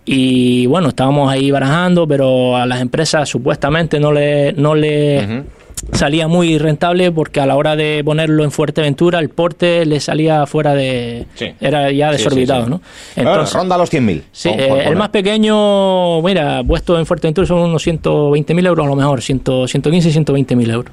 [0.07, 5.45] Y bueno, estábamos ahí barajando, pero a las empresas supuestamente no le, no le,
[5.93, 10.47] salía muy rentable porque a la hora de ponerlo en Fuerteventura el porte le salía
[10.47, 11.27] fuera de...
[11.61, 12.81] Era ya desorbitado, ¿no?
[13.15, 14.23] Entonces, ronda los 100.000.
[14.33, 18.97] Sí, eh, el más pequeño, mira, puesto en Fuerteventura son unos 120.000 euros a lo
[18.97, 20.93] mejor, 100, 115 y 120.000 euros.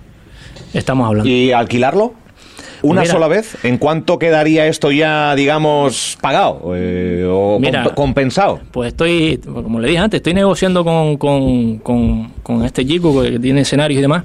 [0.73, 1.29] Estamos hablando.
[1.29, 2.13] ¿Y alquilarlo?
[2.83, 3.57] ¿Una sola vez?
[3.63, 7.59] ¿En cuánto quedaría esto ya, digamos, pagado eh, o
[7.95, 8.59] compensado?
[8.71, 13.61] Pues estoy, como le dije antes, estoy negociando con, con, con este chico que tiene
[13.61, 14.23] escenarios y demás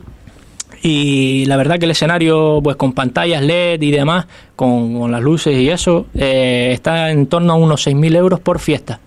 [0.83, 5.57] y la verdad que el escenario, pues con pantallas LED y demás, con, las luces
[5.57, 9.01] y eso, eh, está en torno a unos 6.000 euros por fiesta.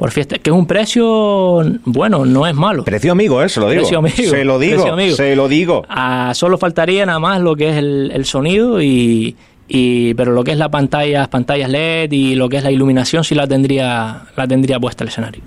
[0.00, 2.84] Por fiesta, que es un precio, bueno, no es malo.
[2.84, 3.50] Precio amigo, ¿eh?
[3.50, 3.82] Se lo digo.
[3.82, 4.16] Precio amigo.
[4.16, 5.84] Se lo digo, se lo digo.
[5.90, 9.36] Ah, solo faltaría nada más lo que es el, sonido y,
[9.68, 13.24] y pero lo que es la pantalla, pantallas LED y lo que es la iluminación
[13.24, 15.42] sí la tendría la tendría puesta el escenario.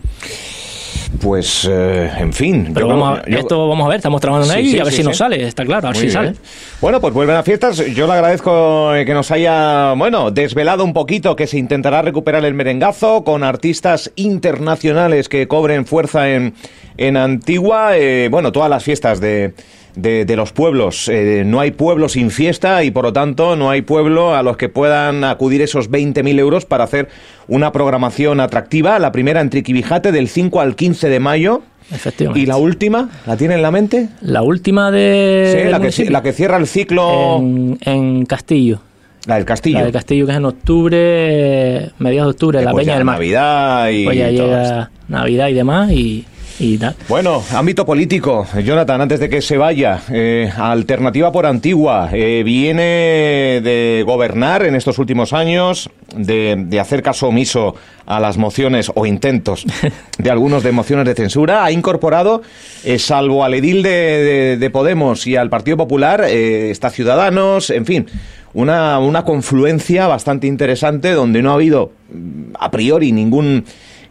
[1.21, 2.71] Pues, eh, en fin.
[2.73, 5.03] Pero vamos a, esto vamos a ver, estamos trabajando en ello y a ver si
[5.03, 6.33] nos sale, está claro, a ver si sale.
[6.81, 7.77] Bueno, pues vuelven a fiestas.
[7.93, 12.43] Yo le agradezco eh, que nos haya, bueno, desvelado un poquito que se intentará recuperar
[12.45, 16.55] el merengazo con artistas internacionales que cobren fuerza en,
[16.97, 17.97] en Antigua.
[17.97, 19.53] Eh, bueno, todas las fiestas de
[19.95, 21.07] de, los pueblos.
[21.09, 24.57] Eh, no hay pueblo sin fiesta y por lo tanto no hay pueblo a los
[24.57, 27.09] que puedan acudir esos 20.000 euros para hacer
[27.47, 28.99] una programación atractiva.
[28.99, 31.61] La primera en Triquibijate del 5 al 15 de mayo.
[31.91, 32.41] Efectivamente.
[32.41, 33.09] ¿Y la última?
[33.25, 34.09] ¿La tiene en la mente?
[34.21, 35.63] La última de...
[35.63, 37.37] Sí, la que, la que, cierra el ciclo...
[37.37, 38.79] En, Castillo.
[39.25, 39.77] La del Castillo.
[39.77, 43.15] La del Castillo, que es en octubre, mediados de octubre, la Peña del Mar.
[43.15, 44.03] Navidad y.
[44.03, 46.25] Pues ya llega Navidad y demás, y,
[47.09, 48.47] bueno, ámbito político.
[48.63, 54.75] Jonathan, antes de que se vaya, eh, Alternativa por Antigua eh, viene de gobernar en
[54.75, 59.65] estos últimos años, de, hacer caso omiso a las mociones o intentos
[60.17, 61.65] de algunos de mociones de censura.
[61.65, 62.41] Ha incorporado,
[62.85, 68.07] eh, salvo al edil de, Podemos y al Partido Popular, está Ciudadanos, en fin.
[68.53, 71.91] Una, una confluencia bastante interesante donde no ha habido
[72.59, 73.65] a priori ningún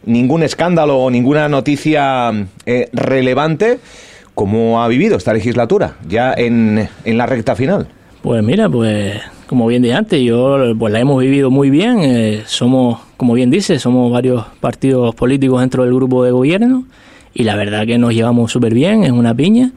[0.05, 2.31] ningún escándalo o ninguna noticia
[2.65, 3.79] eh, relevante.
[4.35, 7.87] ¿Cómo ha vivido esta legislatura ya en, en, la recta final?
[8.23, 11.99] Pues mira, pues como bien dije antes, yo pues la hemos vivido muy bien.
[12.01, 16.85] Eh, somos, como bien dice, somos varios partidos políticos dentro del grupo de gobierno
[17.33, 19.71] y la verdad que nos llevamos súper bien, es una piña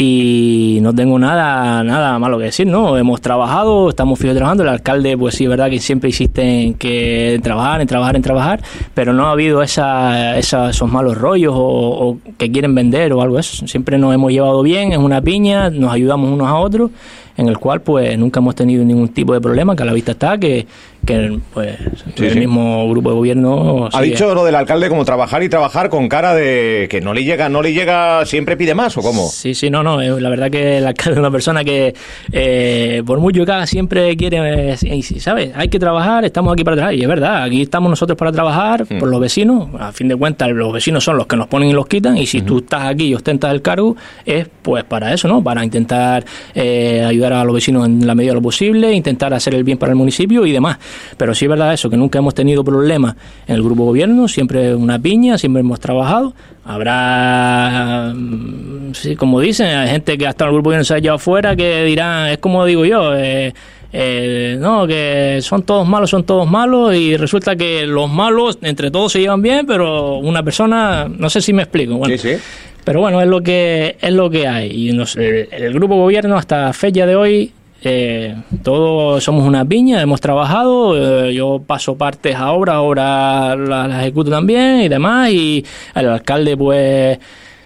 [0.00, 2.96] y no tengo nada nada malo que decir, ¿no?
[2.96, 6.74] Hemos trabajado, estamos fijos trabajando, el alcalde pues sí es verdad que siempre insiste en
[6.74, 8.62] que trabajar, en trabajar, en trabajar,
[8.94, 13.40] pero no ha habido esa, esos malos rollos o, o, que quieren vender o algo
[13.40, 16.92] eso, siempre nos hemos llevado bien, es una piña, nos ayudamos unos a otros
[17.36, 20.12] en el cual pues nunca hemos tenido ningún tipo de problema, que a la vista
[20.12, 20.66] está que,
[21.06, 21.76] que pues
[22.16, 26.08] el mismo grupo de gobierno ha dicho lo del alcalde como trabajar y trabajar con
[26.08, 29.28] cara de que no le llega, no le llega, siempre pide más o cómo.
[29.28, 31.94] Sí, sí, no, no, la verdad que el alcalde es una persona que
[32.32, 35.52] eh, por mucho que haga siempre quiere, eh, ¿sabes?
[35.54, 38.84] Hay que trabajar, estamos aquí para trabajar y es verdad, aquí estamos nosotros para trabajar
[38.88, 38.98] mm.
[38.98, 41.72] por los vecinos, a fin de cuentas los vecinos son los que nos ponen y
[41.72, 45.28] los quitan y si tú estás aquí y ostentas el cargo es pues para eso,
[45.28, 45.42] ¿no?
[45.42, 49.54] Para intentar eh, ayudar a los vecinos en la medida de lo posible, intentar hacer
[49.54, 50.78] el bien para el municipio y demás.
[51.16, 54.74] Pero sí es verdad eso, que nunca hemos tenido problemas en el grupo gobierno, siempre
[54.74, 56.34] una piña, siempre hemos trabajado.
[56.64, 61.16] Habrá, mm, sí, como dicen, hay gente que hasta el grupo gobierno se ha llevado
[61.16, 63.54] afuera que dirán, es como digo yo, eh,
[63.90, 68.90] eh, no, que son todos malos, son todos malos y resulta que los malos entre
[68.90, 71.96] todos se llevan bien, pero una persona, no sé si me explico.
[71.96, 72.42] Bueno, sí, sí.
[72.84, 74.70] Pero bueno, es lo que es lo que hay.
[74.70, 81.26] Y el, grupo gobierno hasta fecha de hoy eh, todos somos una piña, hemos trabajado,
[81.26, 85.64] eh, yo paso partes a obra, ahora las, ejecuto también y demás, y
[85.94, 87.18] el alcalde pues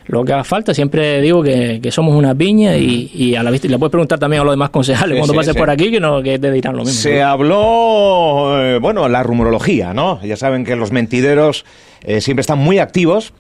[0.06, 3.70] lo que haga falta, siempre digo que, somos una piña y, a la vista, y
[3.70, 6.38] le puedes preguntar también a los demás concejales cuando pases por aquí que, no, que
[6.38, 7.00] te dirán lo mismo.
[7.00, 10.22] Se habló, eh, bueno, la rumorología, ¿no?
[10.22, 11.64] Ya saben que los mentideros
[12.20, 13.32] siempre están muy activos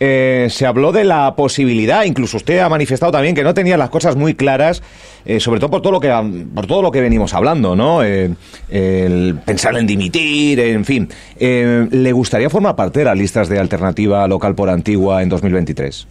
[0.00, 3.90] eh, se habló de la posibilidad, incluso usted ha manifestado también que no tenía las
[3.90, 4.80] cosas muy claras,
[5.24, 6.08] eh, sobre todo por todo lo que
[6.54, 8.04] por todo lo que venimos hablando, ¿no?
[8.04, 8.30] Eh,
[8.70, 11.08] el pensar en dimitir, en fin.
[11.38, 16.06] ¿Le gustaría formar parte de las listas de alternativa local por Antigua en 2023?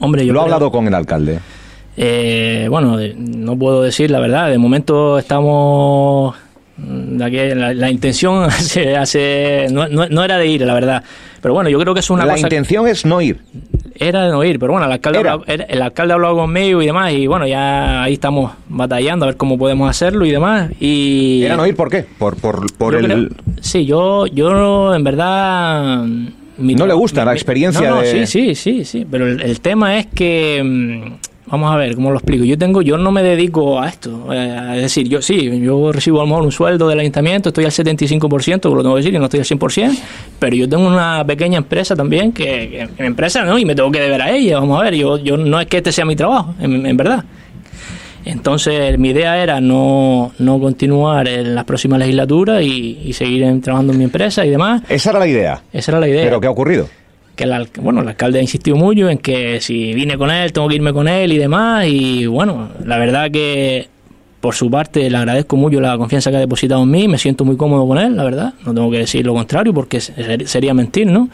[0.00, 1.38] Hombre, yo lo ha hablado con el alcalde.
[2.68, 4.50] bueno, no puedo decir la verdad.
[4.50, 6.36] De momento estamos
[6.78, 11.02] la, la, intención se hace, no, no, era de ir, la verdad.
[11.40, 13.40] Pero bueno, yo creo que es una la intención es no ir.
[13.94, 16.86] Era de no ir, pero bueno, el alcalde, hablado, el alcalde ha hablado conmigo y
[16.86, 20.70] demás, y bueno, ya ahí estamos batallando a ver cómo podemos hacerlo y demás.
[20.80, 22.04] Y ¿Era no ir por qué?
[22.18, 23.34] Por, por, por el...
[23.60, 26.04] sí, yo, yo en verdad...
[26.04, 31.12] no le gusta la experiencia Sí, sí, sí, sí, pero el, tema es que...
[31.52, 32.44] Vamos a ver, ¿cómo lo explico?
[32.44, 34.32] Yo tengo, yo no me dedico a esto.
[34.32, 37.66] Eh, es decir, yo sí, yo recibo a lo mejor un sueldo del ayuntamiento, estoy
[37.66, 39.98] al 75%, lo tengo que decir, y no estoy al 100%,
[40.38, 43.58] pero yo tengo una pequeña empresa también, que, que empresa, ¿no?
[43.58, 45.76] Y me tengo que deber a ella, vamos a ver, yo, yo no es que
[45.76, 47.22] este sea mi trabajo, en, verdad.
[48.24, 53.92] Entonces, mi idea era no, no continuar en las próximas legislaturas y, y seguir trabajando
[53.92, 54.84] en mi empresa y demás.
[54.88, 55.62] Esa era la idea.
[55.70, 56.24] Esa era la idea.
[56.24, 56.88] ¿Pero qué ha ocurrido?
[57.34, 60.68] Que el, bueno, el alcalde ha insistido mucho en que si vine con él, tengo
[60.68, 61.86] que irme con él y demás.
[61.86, 63.88] Y bueno, la verdad que
[64.40, 67.44] por su parte le agradezco mucho la confianza que ha depositado en mí, me siento
[67.44, 68.54] muy cómodo con él, la verdad.
[68.66, 71.28] No tengo que decir lo contrario porque sería mentir, ¿no?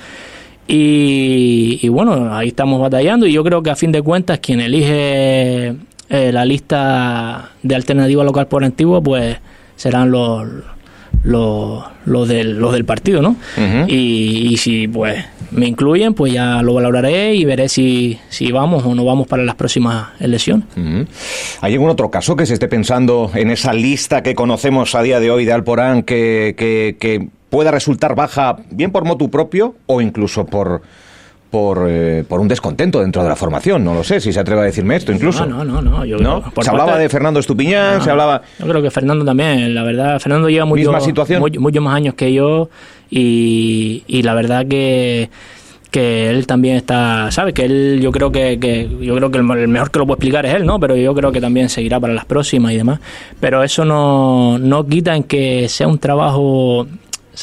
[0.71, 5.69] Y, bueno, ahí estamos batallando y yo creo que a fin de cuentas quien elige
[6.11, 9.39] eh, la lista de alternativa local por antiguo, pues
[9.77, 10.47] serán los
[11.29, 13.37] los, los, del, los del partido, ¿no?
[13.87, 18.95] y, si pues me incluyen, pues ya lo valoraré y veré si, si vamos o
[18.95, 20.67] no vamos para las próximas elecciones.
[21.61, 25.21] ¿Hay algún otro caso que se esté pensando en esa lista que conocemos a día
[25.21, 30.01] de hoy de Alporán que, que, que pueda resultar baja bien por motu propio o
[30.01, 30.81] incluso por
[31.51, 33.85] por, eh, por un descontento dentro de la formación.
[33.85, 35.47] No lo sé si se atreve a decirme esto incluso.
[35.47, 36.05] No, no, no.
[36.05, 38.43] no, se hablaba de Fernando Estupiñán, se hablaba...
[38.59, 40.19] Yo creo que Fernando también, la verdad.
[40.21, 40.93] Fernando lleva mucho,
[41.59, 42.69] muchos más años que yo
[43.11, 45.31] y, y la verdad que
[45.91, 47.55] que él también está, ¿sabes?
[47.55, 50.47] Que él, yo creo que, que yo creo que el, mejor que lo puede explicar
[50.47, 50.79] es él, ¿no?
[50.79, 53.01] Pero yo creo que también seguirá para las próximas y demás.
[53.41, 56.87] Pero eso no, no quita en que sea un trabajo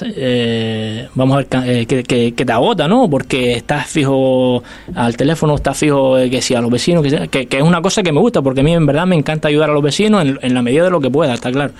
[0.03, 2.03] eh, vamos a ver, eh, que,
[2.33, 3.09] que, te agota, ¿no?
[3.09, 7.57] Porque estás fijo al teléfono, estás fijo eh, que si a los vecinos, que, que,
[7.57, 9.73] es una cosa que me gusta, porque a mí en verdad me encanta ayudar a
[9.73, 11.73] los vecinos en, la medida de lo que pueda, está claro.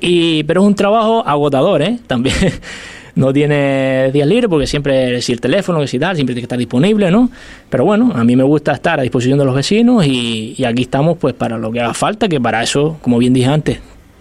[0.00, 1.98] Y, pero es un trabajo agotador, ¿eh?
[2.06, 2.36] También
[3.14, 6.46] no tiene días libres porque siempre si el teléfono, que si tal, siempre tiene que
[6.46, 7.30] estar disponible, ¿no?
[7.68, 10.82] Pero bueno, a mí me gusta estar a disposición de los vecinos y, y aquí
[10.82, 13.78] estamos pues para lo que haga falta, que para eso, como bien dije antes,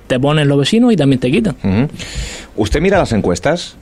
[0.07, 1.55] te ponen los vecinos y también te quitan.
[2.55, 3.75] ¿Usted mira las encuestas?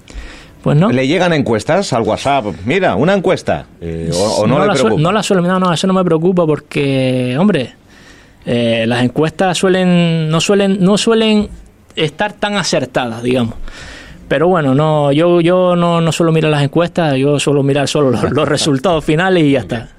[0.63, 0.91] Pues no.
[0.91, 2.45] ¿Le llegan encuestas al WhatsApp?
[2.65, 3.65] Mira, una encuesta.
[3.81, 5.01] Eh, o, no, la preocupa?
[5.01, 7.73] no la suelo, no, no, eso no me preocupa porque, hombre,
[8.45, 11.49] eh, las encuestas suelen, no suelen, no suelen
[11.95, 13.55] estar tan acertadas, digamos.
[14.27, 18.11] Pero bueno, no, yo, yo no, no suelo mirar las encuestas, yo suelo mirar solo
[18.11, 19.89] los resultados finales y ya está.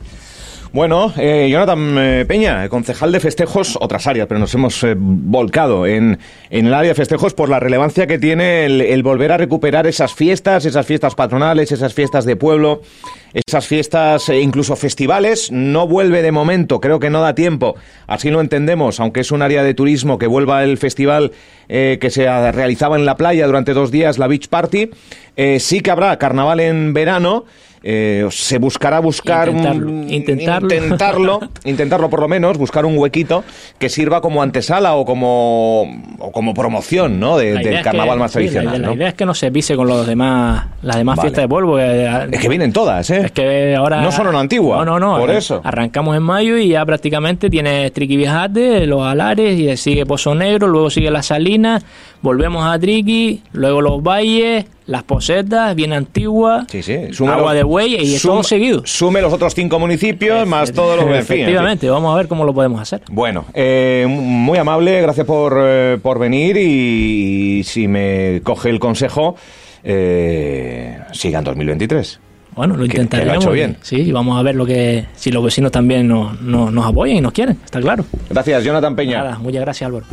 [0.73, 5.87] Bueno, eh, Jonathan eh, Peña, concejal de festejos, otras áreas, pero nos hemos eh, volcado
[5.87, 9.87] en, en, el área de festejos por la relevancia que tiene el, volver a recuperar
[9.87, 12.81] esas fiestas, esas fiestas patronales, esas fiestas de pueblo,
[13.35, 15.53] esas fiestas, e incluso festivales.
[15.53, 17.75] No vuelve de momento, creo que no da tiempo,
[18.07, 21.33] así lo entendemos, aunque es un área de turismo que vuelva el festival
[21.69, 24.91] que se realizaba en la playa durante dos días, la Beach Party.
[25.59, 27.45] sí que habrá carnaval en verano.
[27.85, 31.41] Eh, se buscará buscar intentarlo, intentarlo.
[31.65, 33.43] intentarlo, por lo menos, buscar un huequito
[33.79, 37.37] que sirva como antesala o como, como promoción ¿no?
[37.39, 38.81] del carnaval más tradicional.
[38.81, 41.79] la, idea es que no se pise con los demás, las demás fiestas de polvo.
[41.79, 43.23] Eh, es que vienen todas, ¿eh?
[43.25, 44.01] Es que ahora...
[44.01, 44.85] No son una antigua.
[44.85, 45.19] No, no, no.
[45.19, 45.61] Por eso.
[45.65, 50.69] Arrancamos en mayo y ya prácticamente tiene Triqui Viajate, los Alares, y sigue Pozo Negro,
[50.69, 51.85] luego sigue La Salinas,
[52.21, 56.67] volvemos a Triqui, luego los Valles las posetas, bien antiguas,
[57.27, 58.83] agua de buey y todo seguido.
[58.85, 61.31] Sume los otros cinco municipios más todos los vecinos.
[61.31, 63.03] Efectivamente, vamos a ver cómo lo podemos hacer.
[63.11, 69.37] Bueno, eh, muy amable, gracias por, eh, por venir y, si me coge el consejo,
[69.85, 72.21] eh, siga en 2023.
[72.55, 73.39] Bueno, lo intentaremos.
[73.39, 73.77] Que lo bien.
[73.81, 77.21] Sí, vamos a ver lo que si los vecinos también nos, nos, nos apoyan y
[77.21, 78.05] nos quieren, está claro.
[78.29, 79.19] Gracias, Jonathan Peña.
[79.19, 80.05] Nada, muchas gracias, Álvaro.